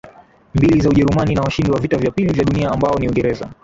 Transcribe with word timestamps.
mbili 0.55 0.81
za 0.81 0.89
Ujerumani 0.89 1.35
na 1.35 1.41
washindi 1.41 1.71
wa 1.71 1.79
Vita 1.79 1.97
vya 1.97 2.11
Pili 2.11 2.33
vya 2.33 2.43
Dunia 2.43 2.71
ambao 2.71 2.95
ni 2.99 3.07
Uingereza 3.07 3.49